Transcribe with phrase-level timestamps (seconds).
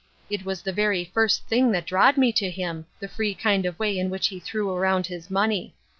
[0.31, 3.77] It was the very first thing that drawed me to him— the free kind of
[3.77, 5.75] way in which he threw around his money.